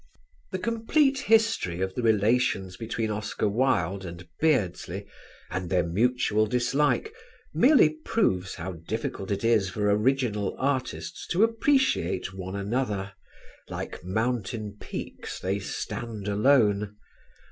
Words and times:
The 0.49 0.57
complete 0.57 1.19
history 1.19 1.79
of 1.79 1.93
the 1.93 2.01
relations 2.01 2.75
between 2.75 3.11
Oscar 3.11 3.47
Wilde 3.47 4.03
and 4.03 4.27
Beardsley, 4.39 5.05
and 5.51 5.69
their 5.69 5.83
mutual 5.83 6.47
dislike, 6.47 7.13
merely 7.53 7.89
proves 8.03 8.55
how 8.55 8.77
difficult 8.87 9.29
it 9.29 9.43
is 9.43 9.69
for 9.69 9.91
original 9.91 10.55
artists 10.57 11.27
to 11.27 11.43
appreciate 11.43 12.33
one 12.33 12.55
another: 12.55 13.13
like 13.69 14.03
mountain 14.03 14.75
peaks 14.81 15.39
they 15.39 15.59
stand 15.59 16.27
alone. 16.27 16.95